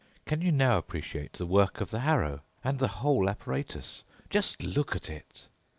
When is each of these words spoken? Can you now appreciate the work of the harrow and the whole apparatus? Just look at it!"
Can 0.25 0.41
you 0.41 0.51
now 0.51 0.79
appreciate 0.79 1.33
the 1.33 1.45
work 1.45 1.79
of 1.79 1.91
the 1.91 1.99
harrow 1.99 2.41
and 2.63 2.79
the 2.79 2.87
whole 2.87 3.29
apparatus? 3.29 4.03
Just 4.31 4.63
look 4.63 4.95
at 4.95 5.11
it!" 5.11 5.47